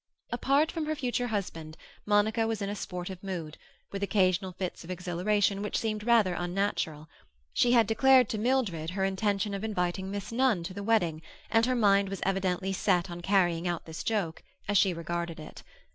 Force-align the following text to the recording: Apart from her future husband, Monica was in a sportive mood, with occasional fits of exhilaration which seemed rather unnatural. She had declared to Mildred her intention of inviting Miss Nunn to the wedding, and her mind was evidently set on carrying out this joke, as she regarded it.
Apart 0.31 0.71
from 0.71 0.87
her 0.87 0.95
future 0.95 1.27
husband, 1.27 1.77
Monica 2.07 2.47
was 2.47 2.59
in 2.59 2.69
a 2.71 2.75
sportive 2.75 3.21
mood, 3.21 3.59
with 3.91 4.01
occasional 4.01 4.51
fits 4.51 4.83
of 4.83 4.89
exhilaration 4.89 5.61
which 5.61 5.77
seemed 5.77 6.03
rather 6.03 6.33
unnatural. 6.33 7.07
She 7.53 7.73
had 7.73 7.85
declared 7.85 8.27
to 8.29 8.39
Mildred 8.39 8.89
her 8.97 9.05
intention 9.05 9.53
of 9.53 9.63
inviting 9.63 10.09
Miss 10.09 10.31
Nunn 10.31 10.63
to 10.63 10.73
the 10.73 10.81
wedding, 10.81 11.21
and 11.51 11.67
her 11.67 11.75
mind 11.75 12.09
was 12.09 12.21
evidently 12.23 12.73
set 12.73 13.11
on 13.11 13.21
carrying 13.21 13.67
out 13.67 13.85
this 13.85 14.03
joke, 14.03 14.41
as 14.67 14.75
she 14.75 14.91
regarded 14.91 15.39
it. 15.39 15.61